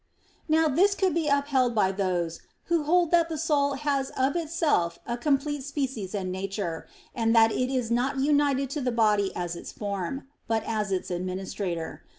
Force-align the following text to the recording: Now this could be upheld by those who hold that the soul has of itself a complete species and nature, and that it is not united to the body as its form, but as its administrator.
Now 0.49 0.67
this 0.67 0.95
could 0.95 1.13
be 1.13 1.27
upheld 1.27 1.75
by 1.75 1.91
those 1.91 2.41
who 2.63 2.85
hold 2.85 3.11
that 3.11 3.29
the 3.29 3.37
soul 3.37 3.73
has 3.75 4.09
of 4.17 4.35
itself 4.35 4.97
a 5.05 5.15
complete 5.15 5.61
species 5.63 6.15
and 6.15 6.31
nature, 6.31 6.87
and 7.13 7.35
that 7.35 7.51
it 7.51 7.71
is 7.71 7.91
not 7.91 8.17
united 8.17 8.71
to 8.71 8.81
the 8.81 8.91
body 8.91 9.31
as 9.35 9.55
its 9.55 9.71
form, 9.71 10.25
but 10.47 10.63
as 10.63 10.91
its 10.91 11.11
administrator. 11.11 12.01